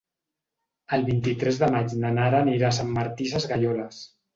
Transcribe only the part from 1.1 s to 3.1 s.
vint-i-tres de maig na Nara anirà a Sant